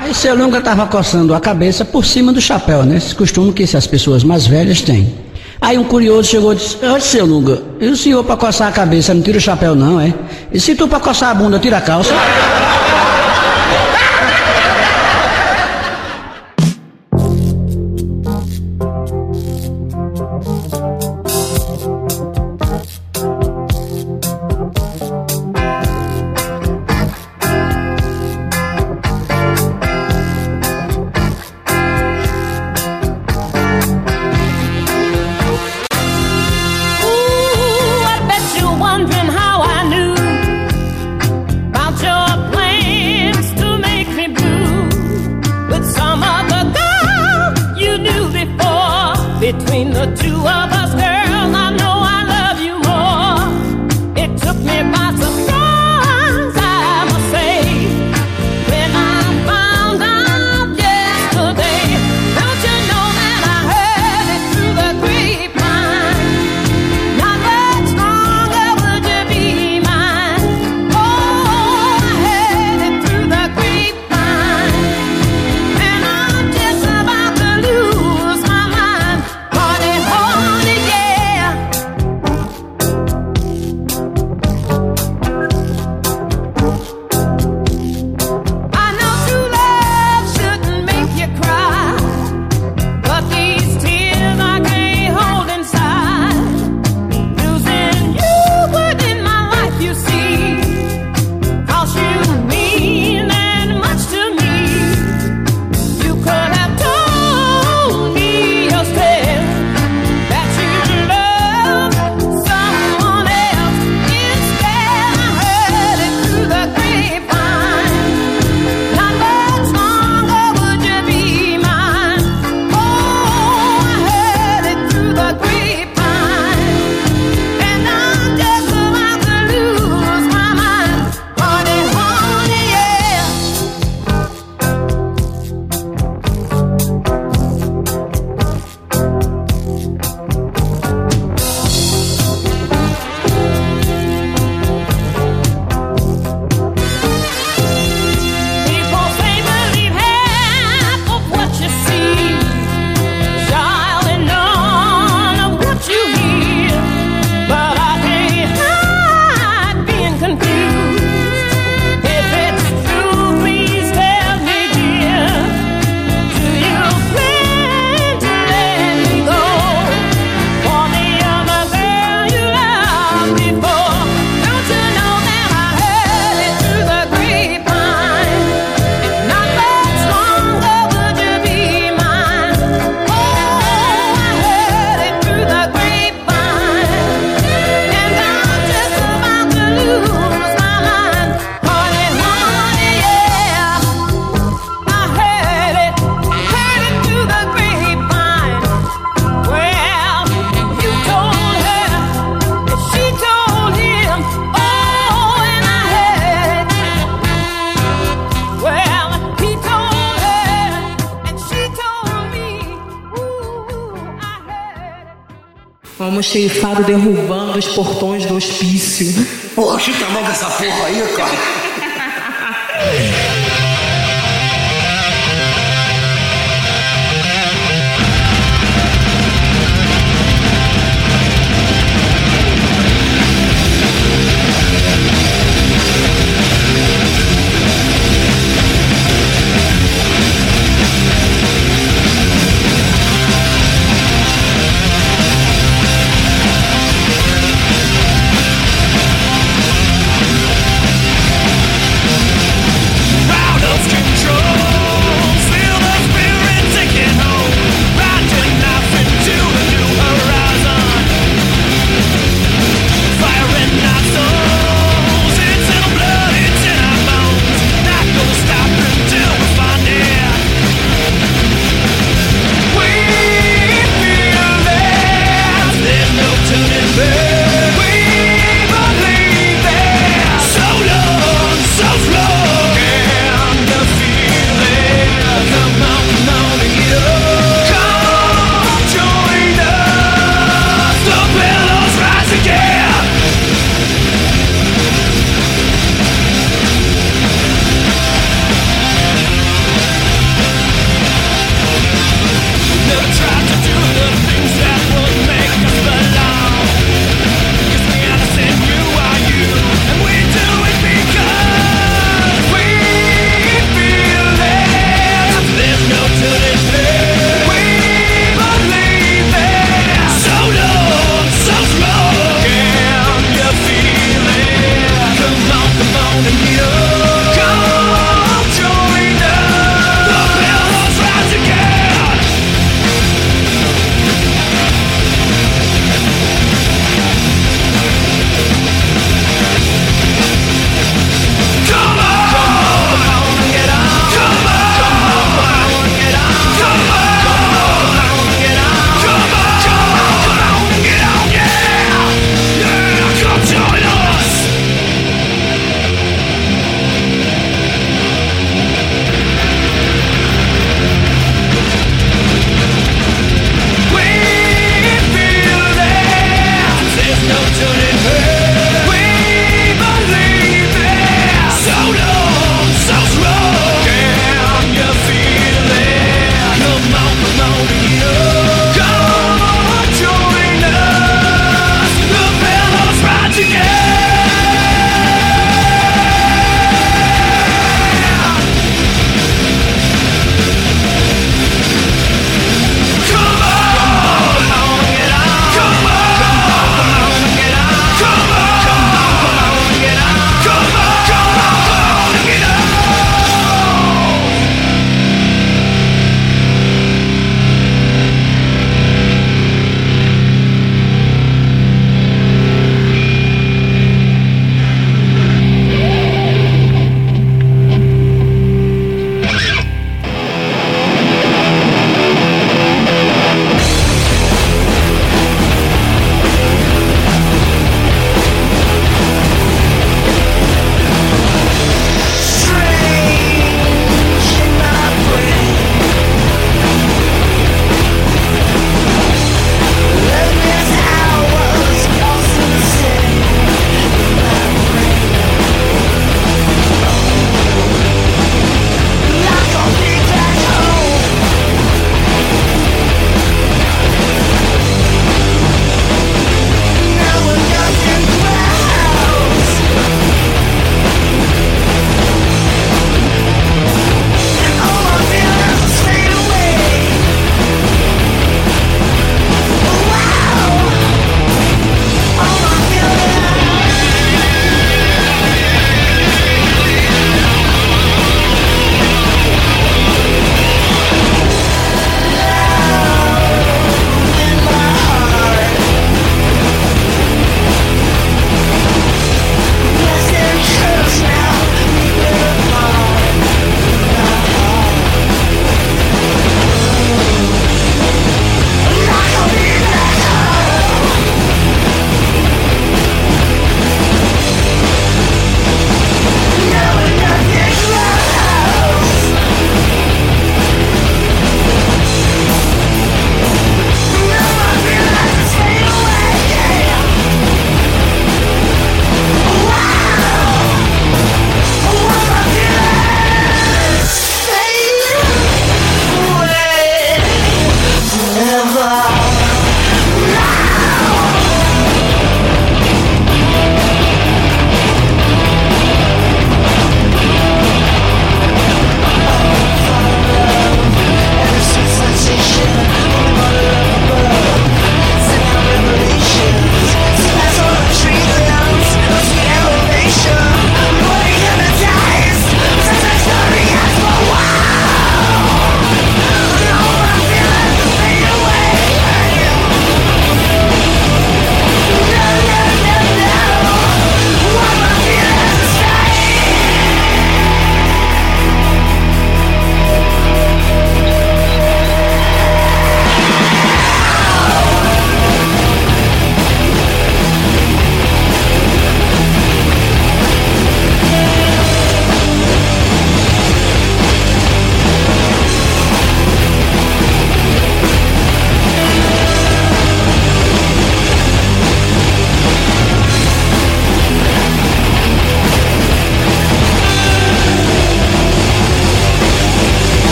[0.00, 2.96] Aí seu Lunga estava coçando a cabeça por cima do chapéu, né?
[2.96, 5.14] Esse costume que as pessoas mais velhas têm.
[5.60, 7.26] Aí um curioso chegou e disse, Ô seu
[7.78, 10.14] e o senhor para coçar a cabeça não tira o chapéu não, é?
[10.50, 12.14] E se tu para coçar a bunda tira a calça?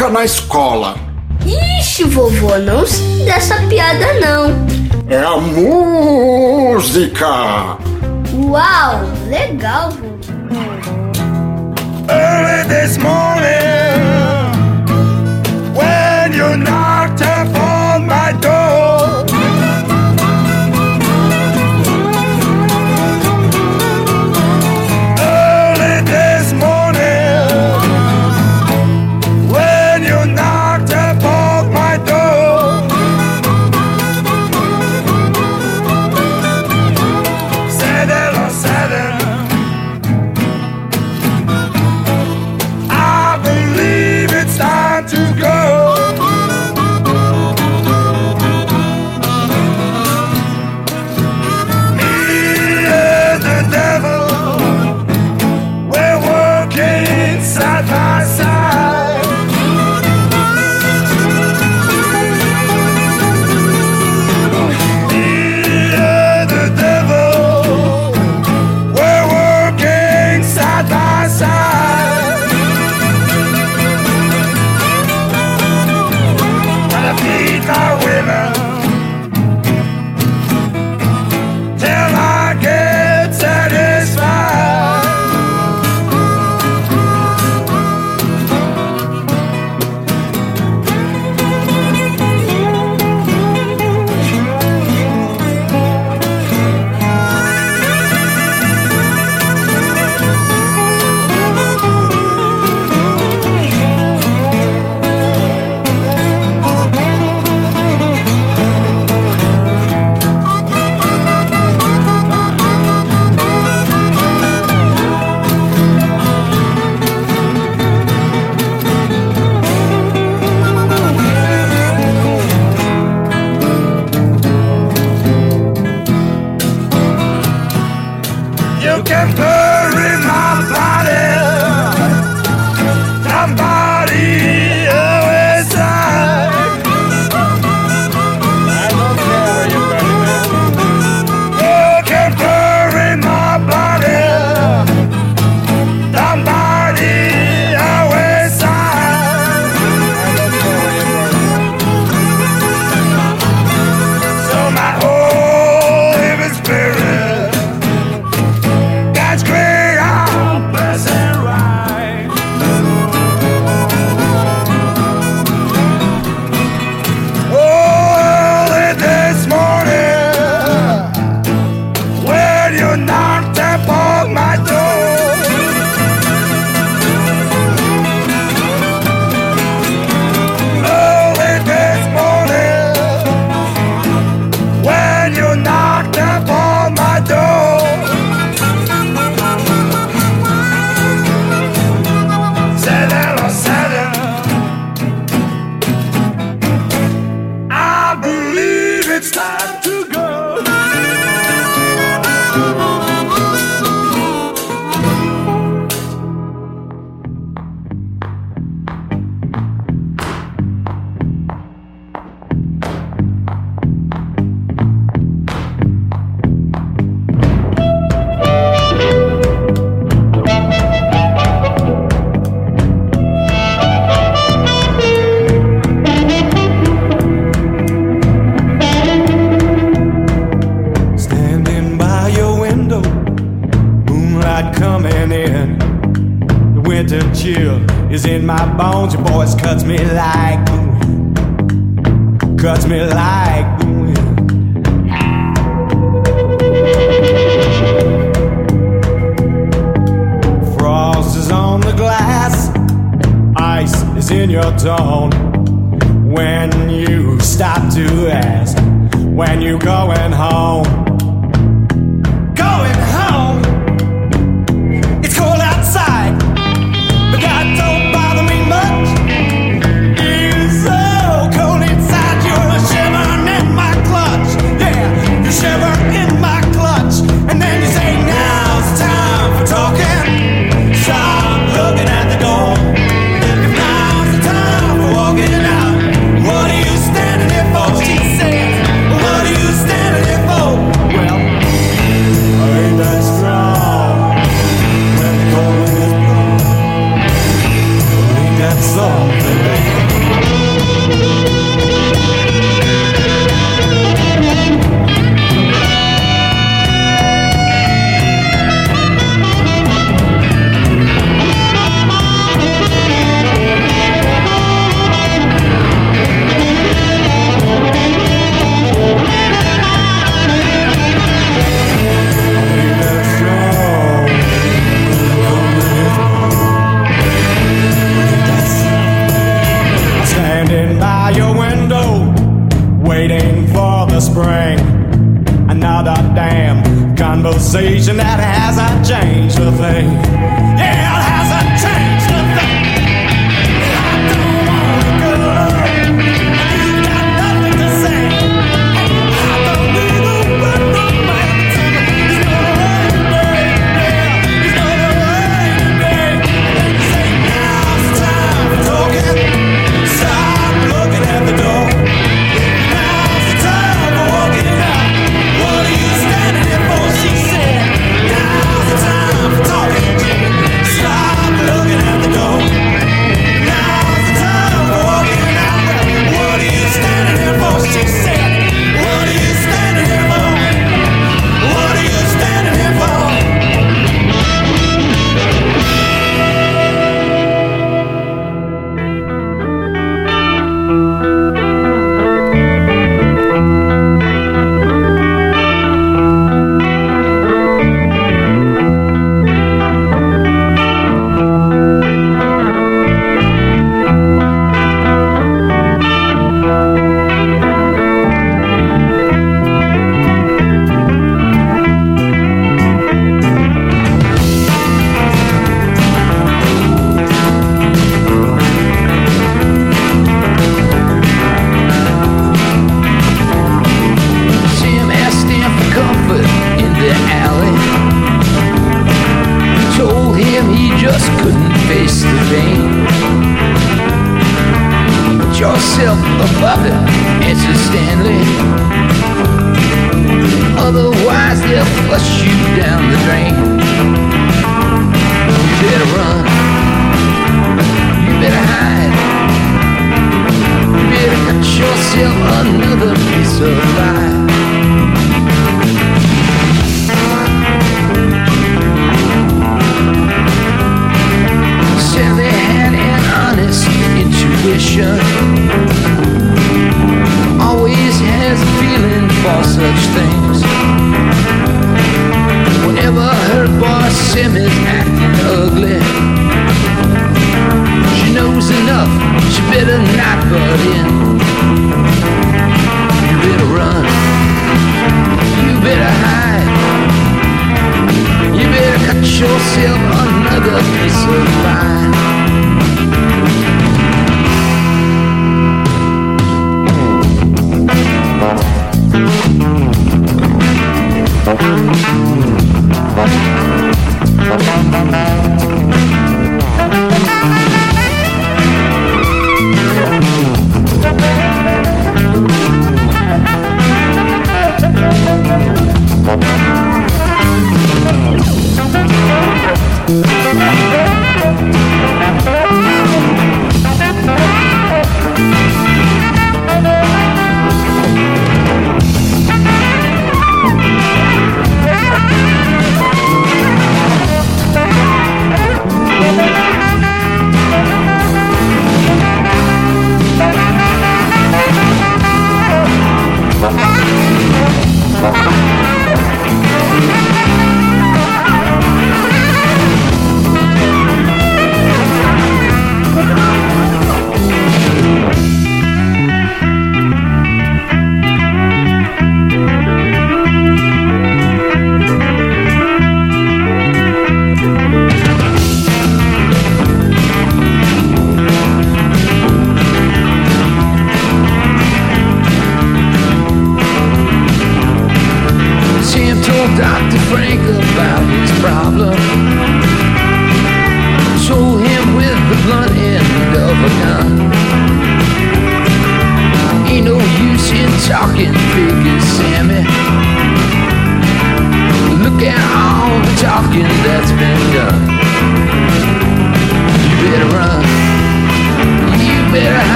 [0.00, 0.96] vaca na escola.
[1.44, 4.66] Ixi, vovô, não se dessa piada não.
[5.08, 7.26] É a música.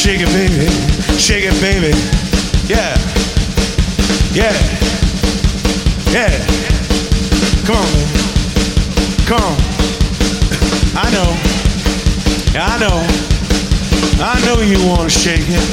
[0.00, 0.66] Shake it, baby.
[1.18, 1.92] Shake it, baby.
[2.64, 2.96] Yeah.
[4.32, 4.56] Yeah.
[6.08, 6.32] Yeah.
[7.66, 7.92] Come on.
[9.28, 9.58] Come on.
[10.96, 11.30] I know.
[12.56, 12.96] I know.
[14.24, 15.66] I know you wanna shake it.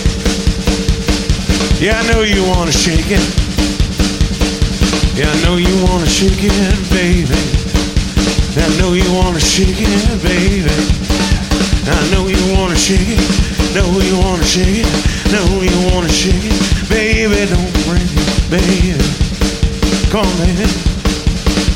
[1.79, 3.23] Yeah, I know you wanna shake it.
[5.15, 7.31] Yeah, I know you wanna shake it, baby.
[8.59, 11.26] I know you wanna shake it, baby.
[11.89, 13.19] I know you wanna shake it.
[13.73, 14.87] Know you wanna shake it.
[15.31, 17.45] Know you wanna shake it, baby.
[17.47, 18.99] Don't break it, baby.
[20.11, 20.67] Come baby.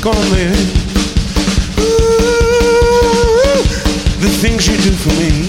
[0.02, 0.60] Come baby.
[1.80, 3.62] Ooh,
[4.20, 5.48] the things you do for me.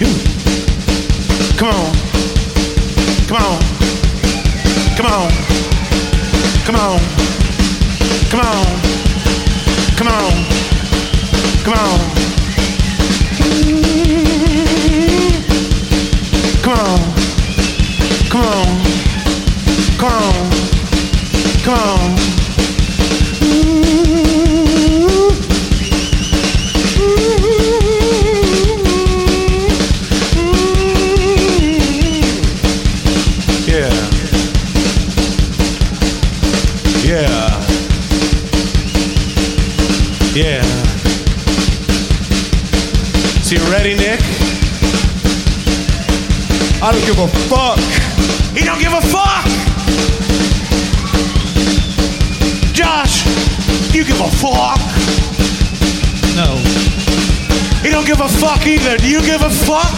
[0.00, 0.10] You.
[1.56, 1.92] Come on.
[3.26, 3.60] Come on.
[4.96, 5.30] Come on.
[6.66, 7.00] Come on.
[8.30, 8.89] Come on.
[47.20, 47.78] A fuck.
[48.56, 49.44] He don't give a fuck.
[52.72, 53.26] Josh,
[53.94, 54.80] you give a fuck.
[56.34, 56.56] No.
[57.82, 58.96] He don't give a fuck either.
[58.96, 59.92] Do you give a fuck?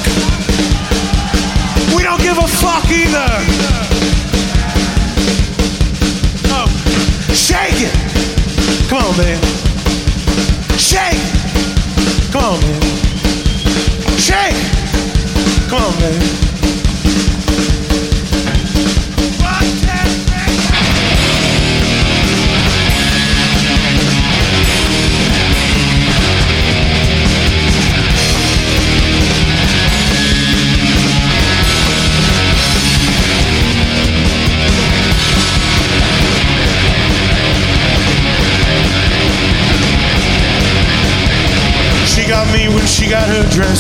[1.96, 3.61] We don't give a fuck either.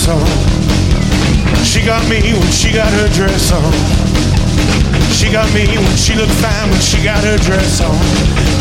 [0.02, 1.64] Dress on.
[1.64, 3.72] She got me when she got her dress on.
[5.12, 7.98] She got me when she looked fine when she got her dress on.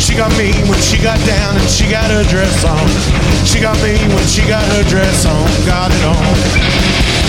[0.00, 2.86] She got me when she got down and she got her dress on.
[3.46, 5.46] She got me when she got her dress on.
[5.66, 7.21] Got it on.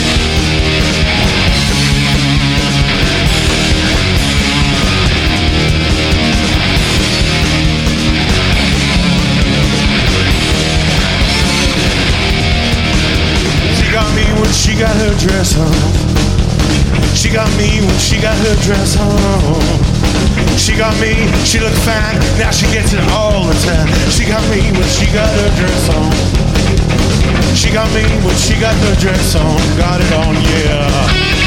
[15.23, 15.71] Dress on.
[17.15, 19.63] She got me when she got her dress on.
[20.57, 21.15] She got me,
[21.45, 23.87] she looked fine, now she gets it all the time.
[24.11, 26.11] She got me when she got her dress on.
[27.55, 29.55] She got me when she got her dress on.
[29.77, 31.42] Got it on, yeah.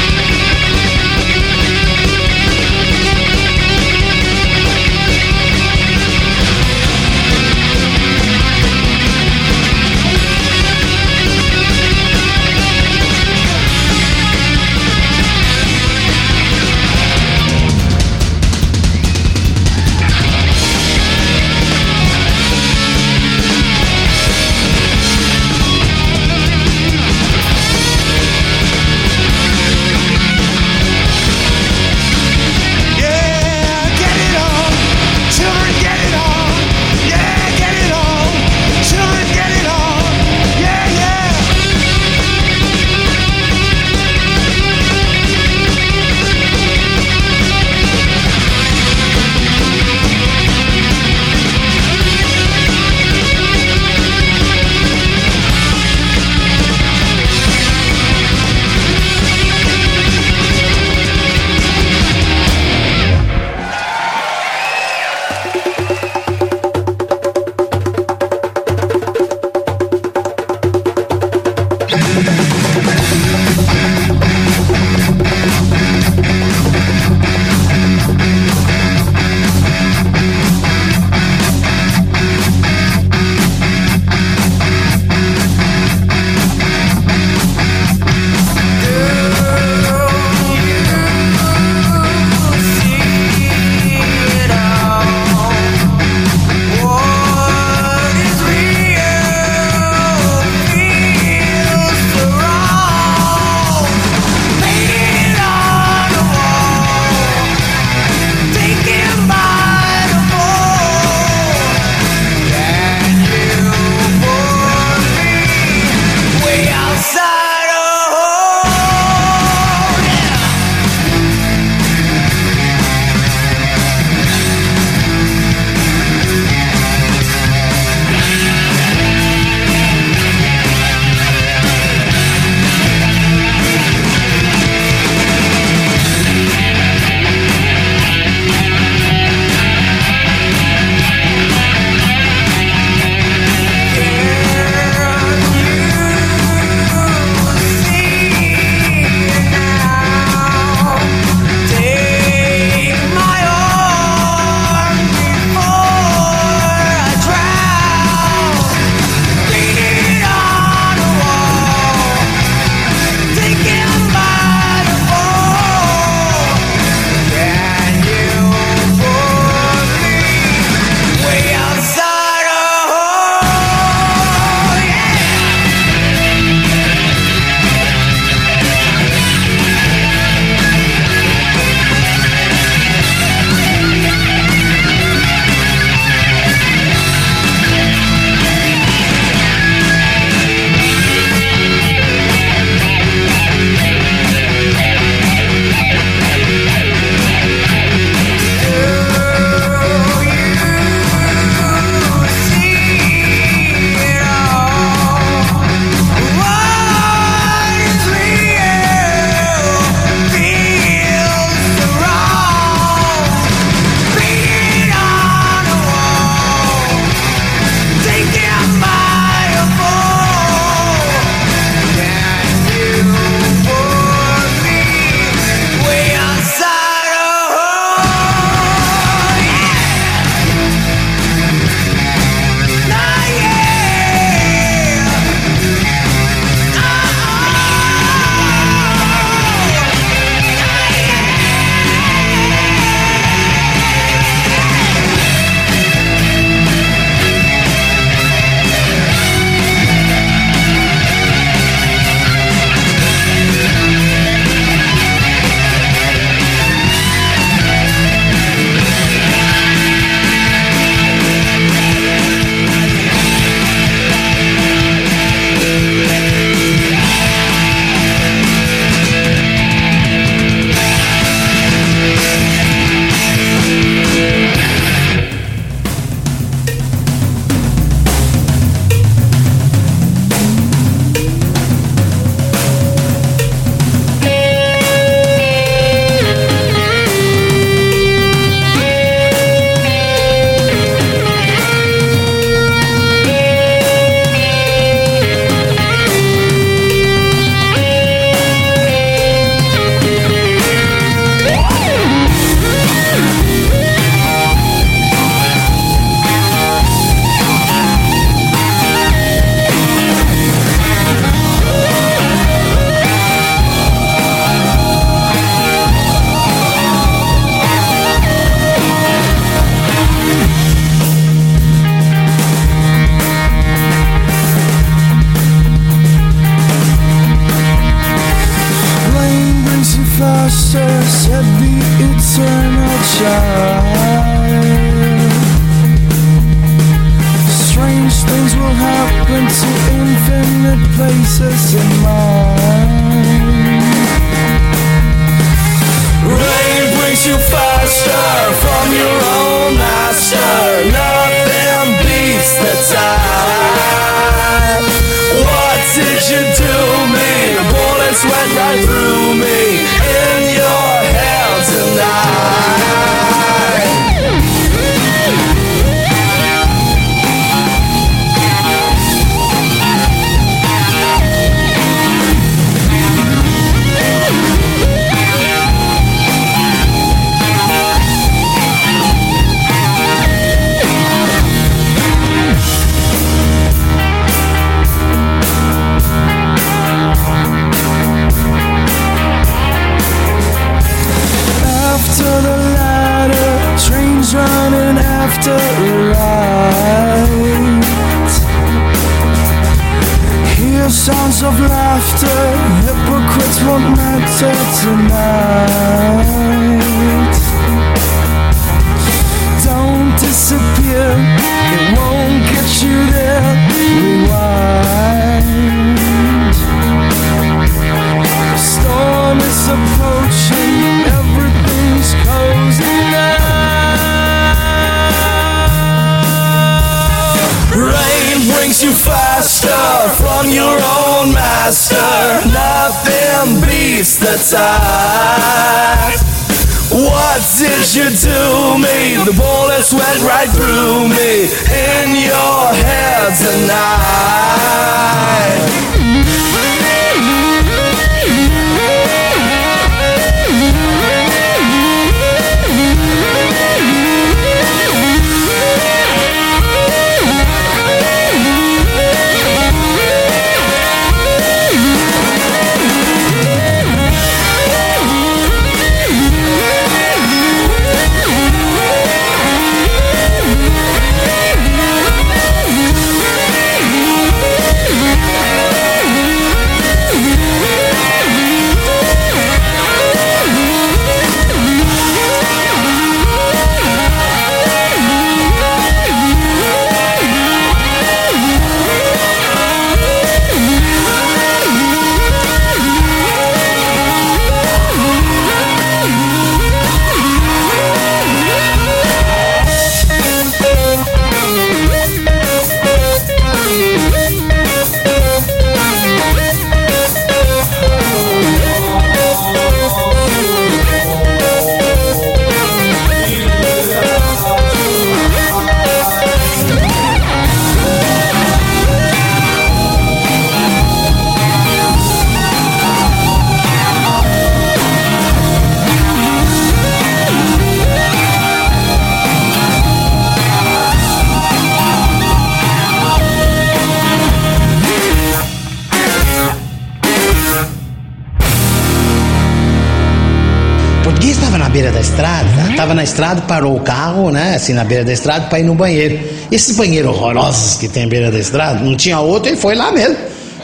[542.77, 545.73] Estava na estrada, parou o carro, né, assim, na beira da estrada para ir no
[545.73, 546.19] banheiro.
[546.51, 549.91] Esses banheiros horrorosos que tem à beira da estrada, não tinha outro, ele foi lá
[549.91, 550.15] mesmo,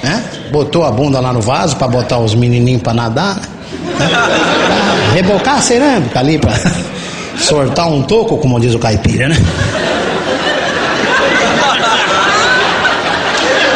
[0.03, 0.23] né?
[0.51, 4.07] Botou a bunda lá no vaso para botar os menininhos para nadar, né?
[4.07, 4.29] Pra
[5.15, 6.53] rebocar a cerâmica ali para
[7.41, 9.37] sortar um toco, como diz o caipira, né?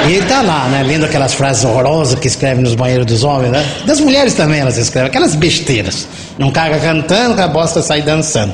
[0.07, 0.83] E ele tá lá, né?
[0.83, 3.65] Lendo aquelas frases horrorosas que escreve nos banheiros dos homens, né?
[3.85, 6.07] Das mulheres também elas escrevem, aquelas besteiras.
[6.37, 8.53] Não caga cantando, que a bosta sai dançando.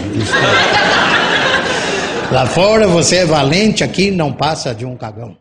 [2.31, 5.37] Lá fora você é valente, aqui não passa de um cagão.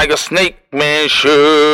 [0.00, 1.69] Like a snake man should.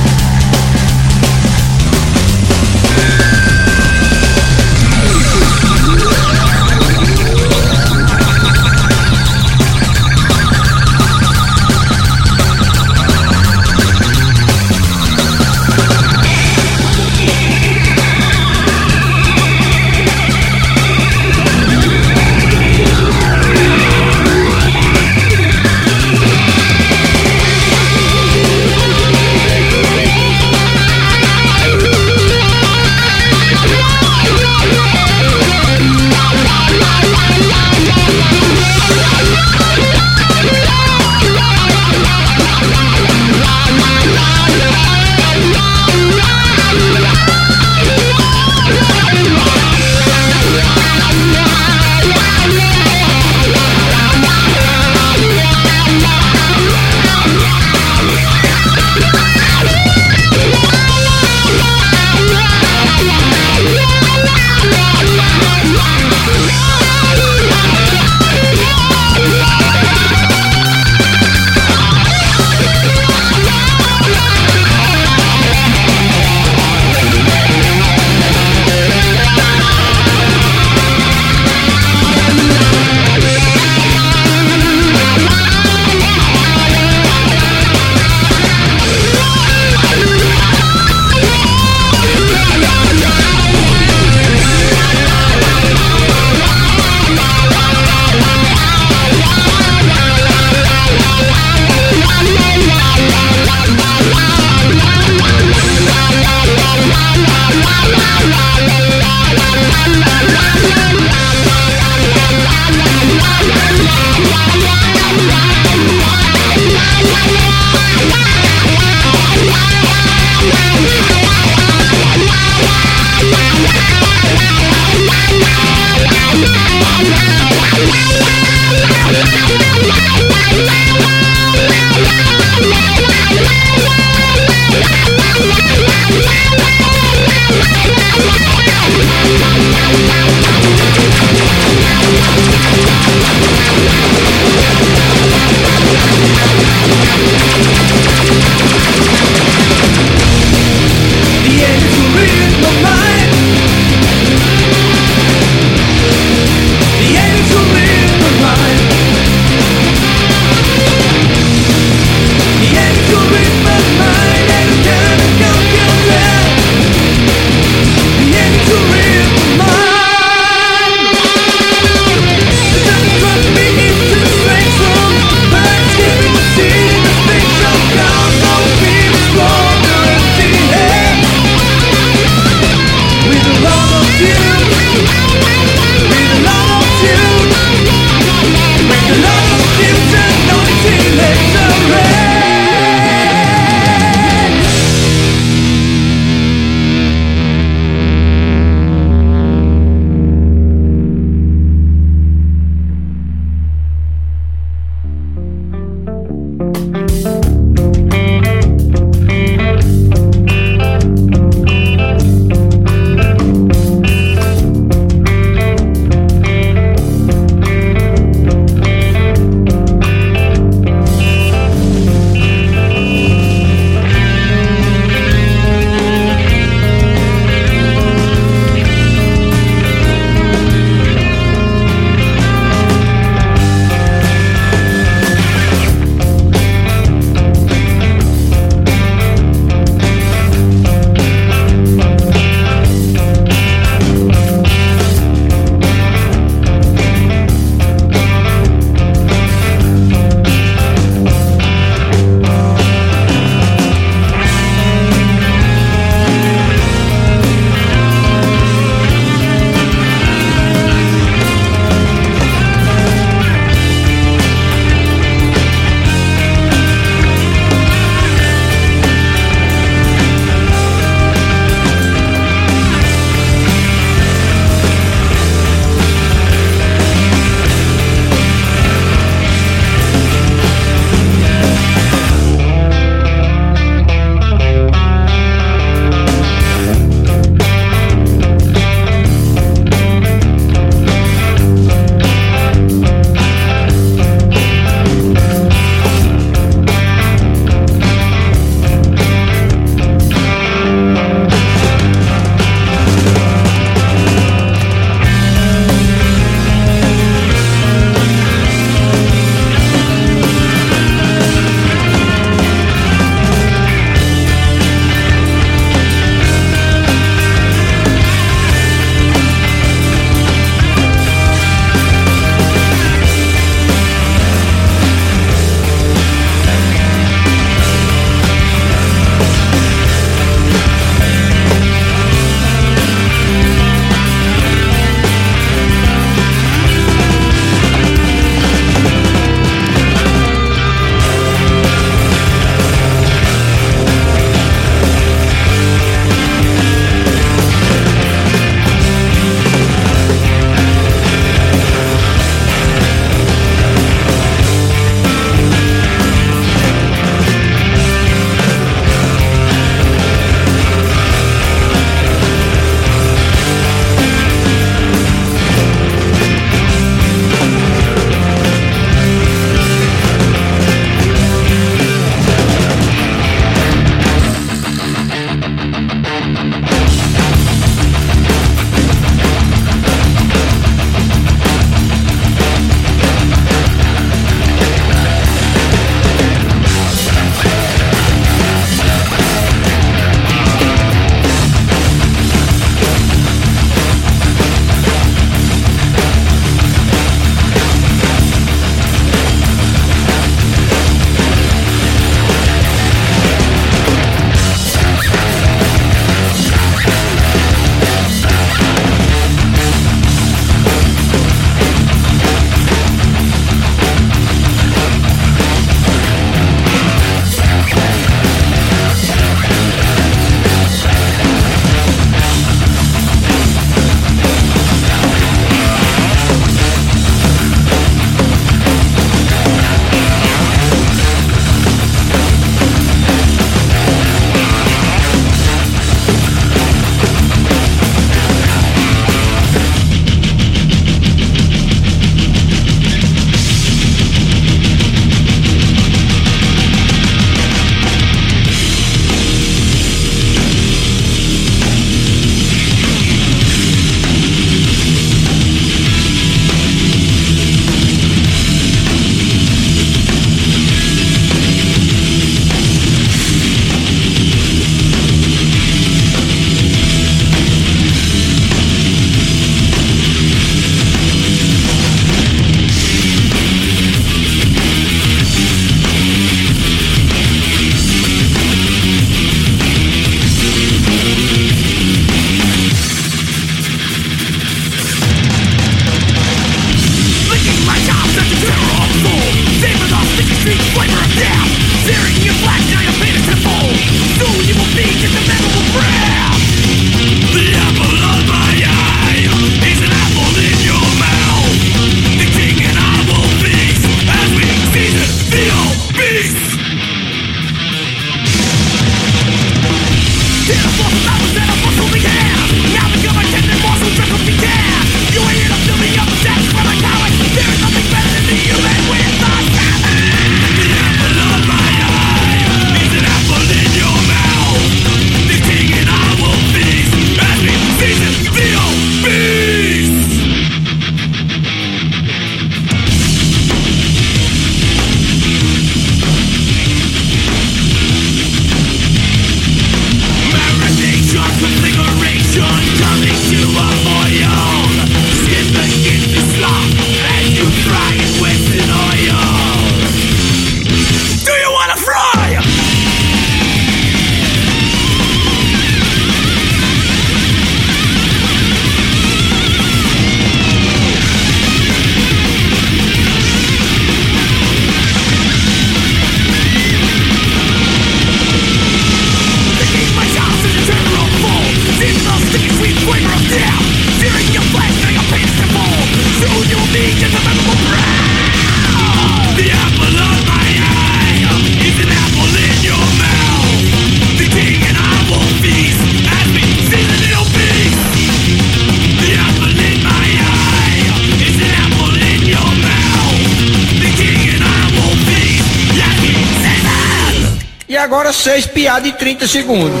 [598.94, 600.00] Piadas e 30 segundos.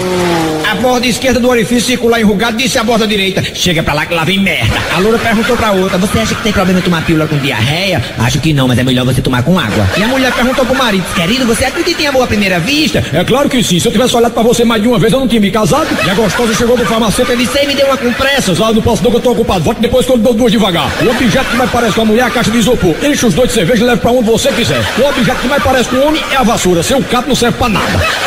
[0.70, 3.42] A borda esquerda do orifício circular enrugado disse a borda direita.
[3.54, 4.76] Chega pra lá que lá vem merda.
[4.94, 8.02] A loura perguntou pra outra, você acha que tem problema em tomar pílula com diarreia?
[8.18, 9.88] Acho que não, mas é melhor você tomar com água.
[9.96, 13.04] E a mulher perguntou pro marido, querido, você acredita em amor à primeira vista?
[13.12, 13.78] É claro que sim.
[13.78, 15.88] Se eu tivesse olhado pra você mais de uma vez, eu não tinha me casado.
[16.06, 18.52] E a gostosa chegou do farmacêutico e disse, "Ei, me deu uma compressa.
[18.64, 19.64] Ah, não posso não que eu tô ocupado.
[19.64, 20.90] Volte depois que eu dou duas devagar.
[21.04, 22.94] O objeto que mais parece com a mulher é a caixa de isopor.
[23.02, 24.80] Enche os dois de cerveja e leva pra onde você quiser.
[24.98, 26.82] O objeto que mais parece com o homem é a vassoura.
[26.82, 28.23] Seu capo não serve pra nada.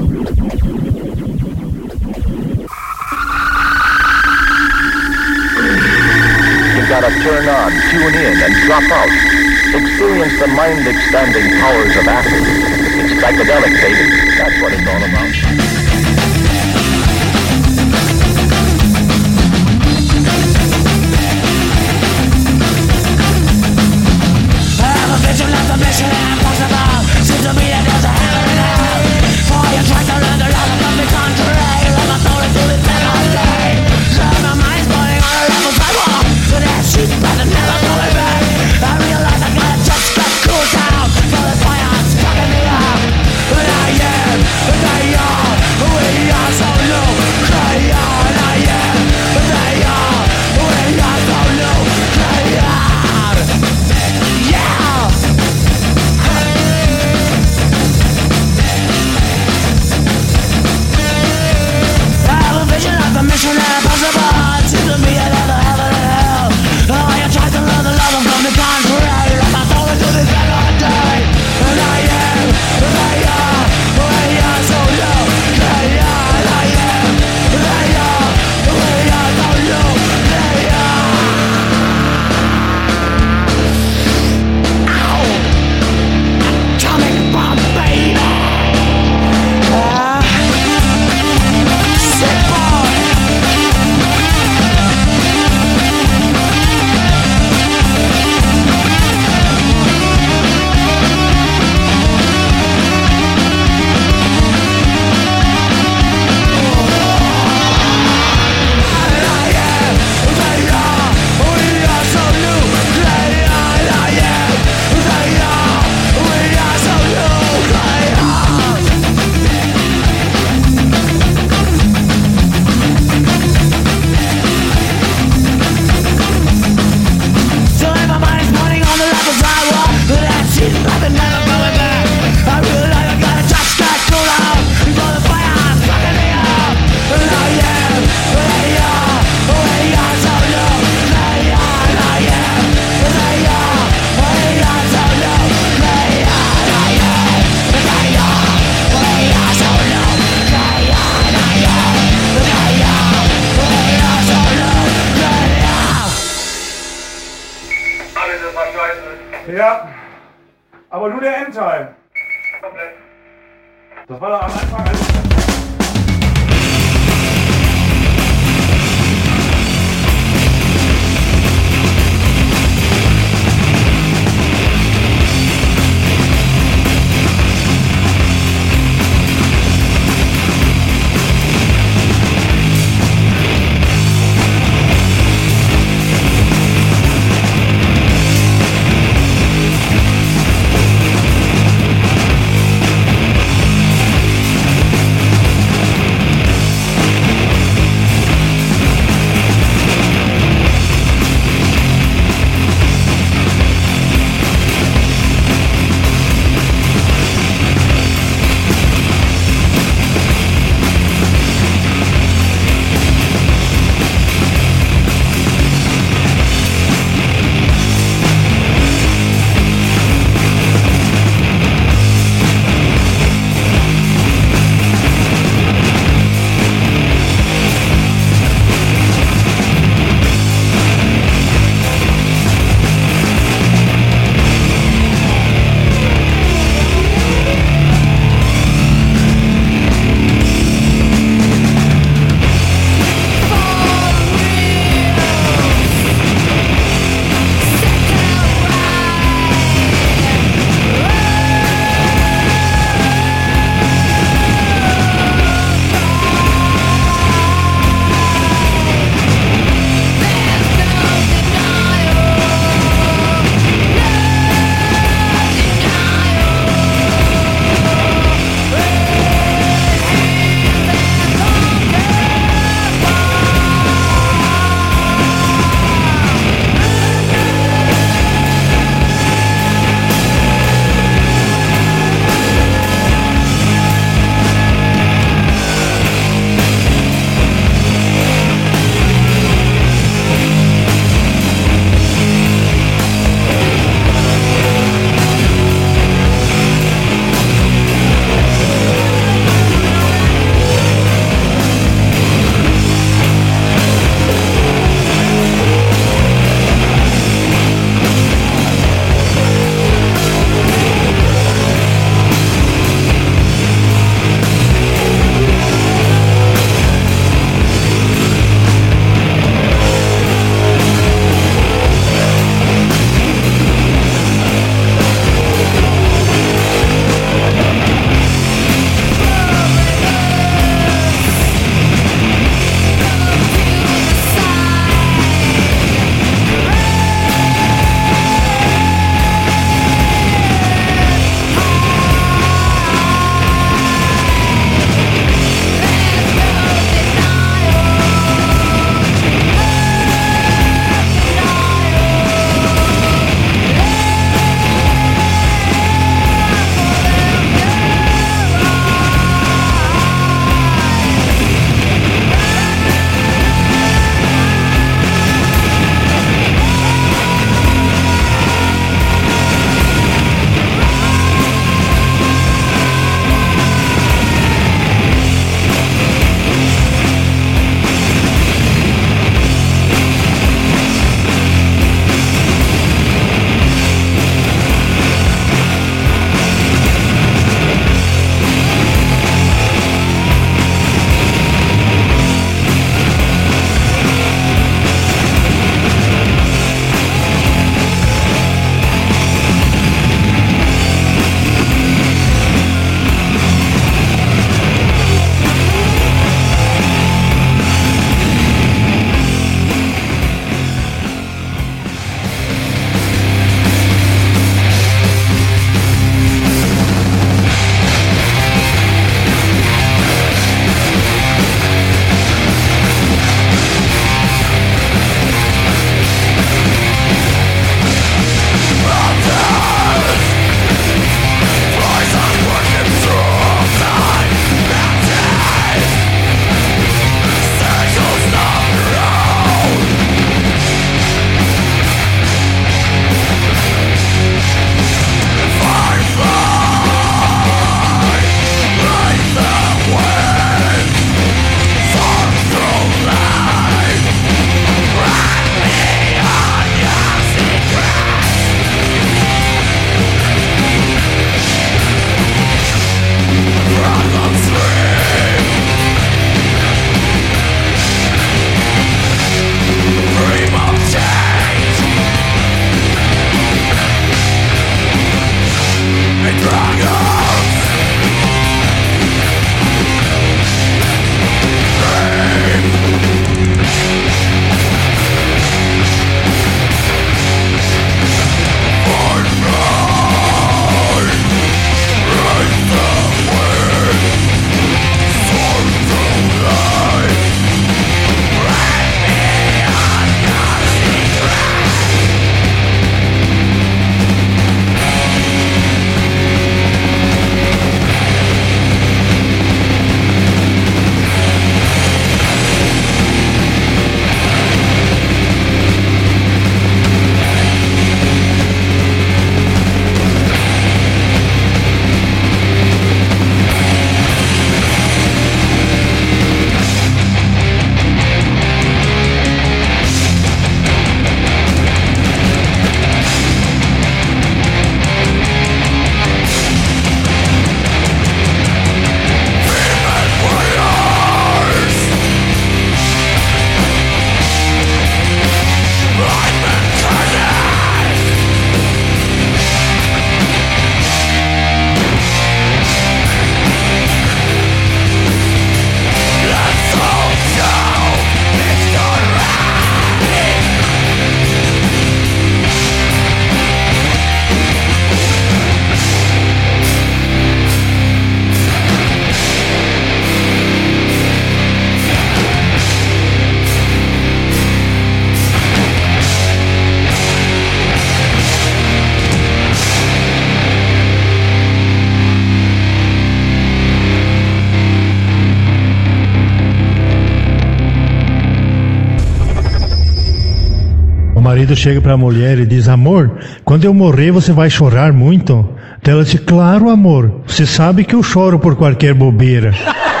[591.31, 593.09] marido chega para a mulher e diz: Amor,
[593.45, 595.47] quando eu morrer você vai chorar muito?
[595.79, 599.53] Então ela diz: Claro, amor, você sabe que eu choro por qualquer bobeira.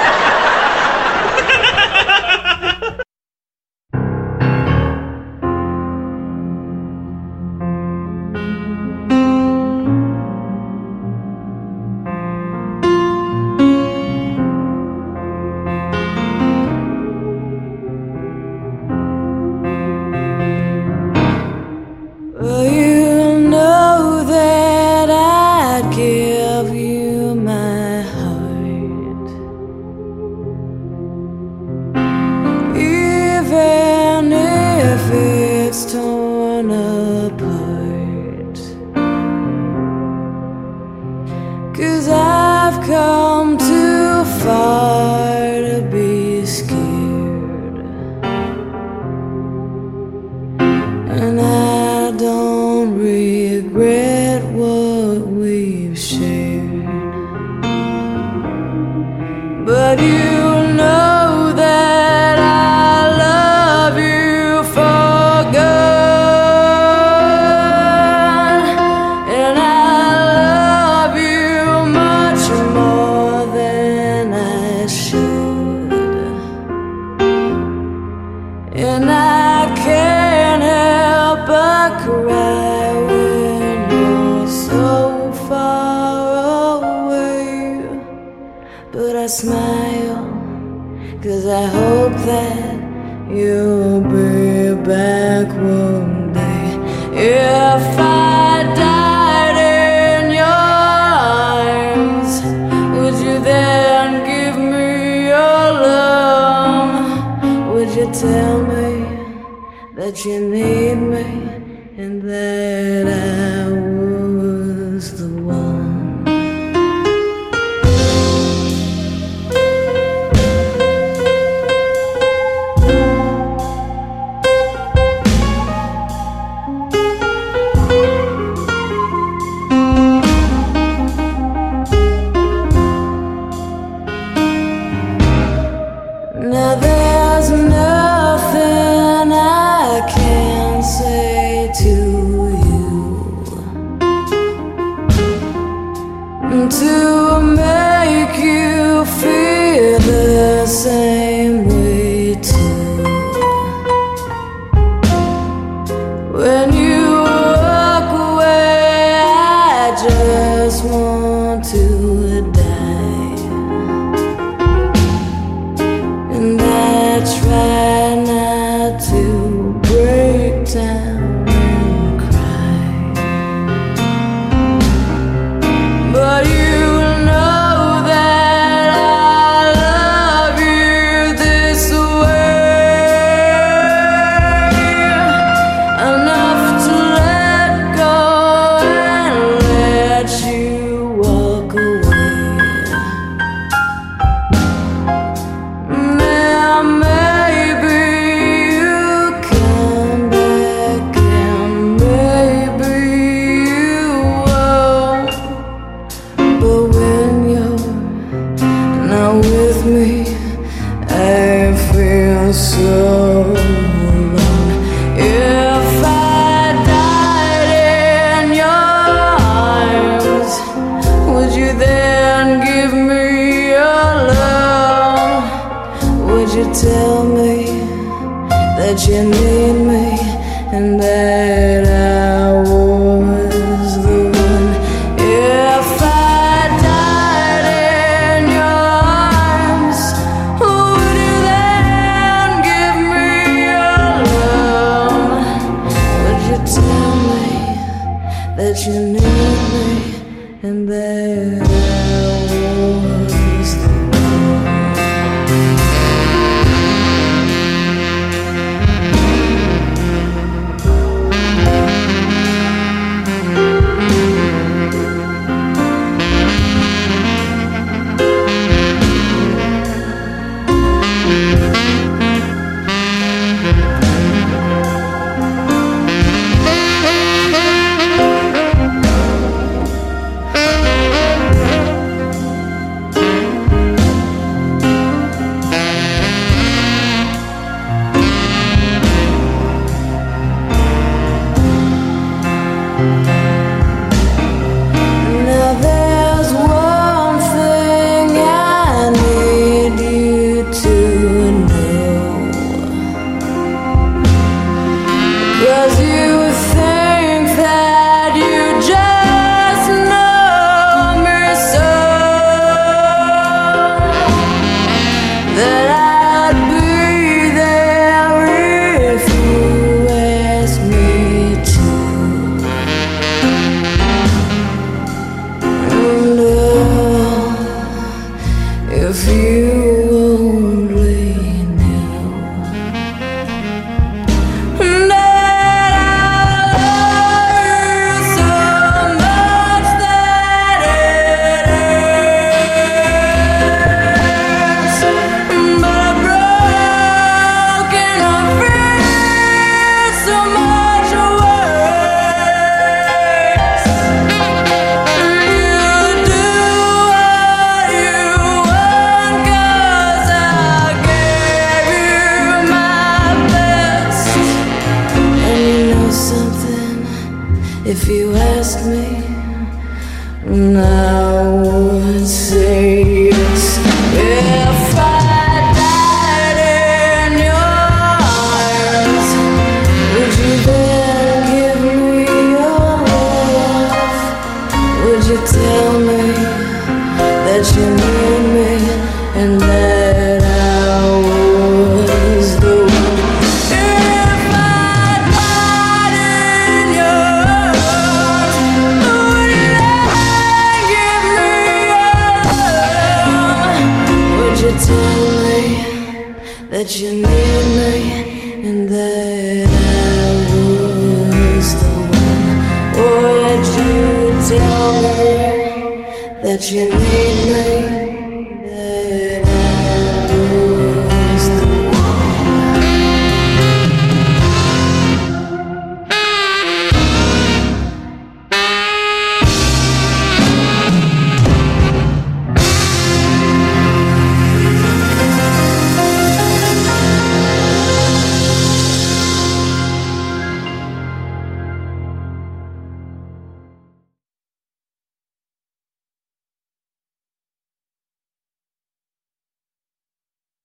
[229.21, 229.50] and